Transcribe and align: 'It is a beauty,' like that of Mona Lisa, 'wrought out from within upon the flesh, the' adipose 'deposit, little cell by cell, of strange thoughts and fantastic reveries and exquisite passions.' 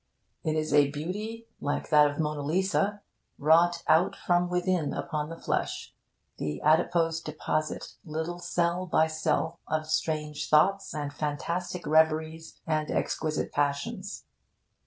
'It 0.43 0.55
is 0.55 0.73
a 0.73 0.89
beauty,' 0.89 1.47
like 1.59 1.91
that 1.91 2.09
of 2.09 2.17
Mona 2.17 2.41
Lisa, 2.41 3.03
'wrought 3.37 3.83
out 3.87 4.15
from 4.15 4.49
within 4.49 4.95
upon 4.95 5.29
the 5.29 5.37
flesh, 5.37 5.93
the' 6.37 6.59
adipose 6.63 7.21
'deposit, 7.21 7.97
little 8.03 8.39
cell 8.39 8.87
by 8.87 9.05
cell, 9.05 9.59
of 9.67 9.85
strange 9.85 10.49
thoughts 10.49 10.95
and 10.95 11.13
fantastic 11.13 11.85
reveries 11.85 12.59
and 12.65 12.89
exquisite 12.89 13.51
passions.' 13.51 14.25